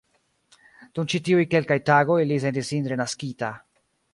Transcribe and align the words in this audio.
Dum 0.99 1.09
ĉi 1.13 1.21
tiuj 1.27 1.45
kelkaj 1.51 1.79
tagoj 1.91 2.17
li 2.31 2.41
sentis 2.47 2.73
sin 2.73 2.91
renaskita. 2.95 3.53